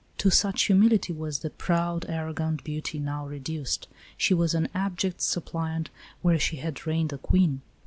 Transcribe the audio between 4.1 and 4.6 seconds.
She was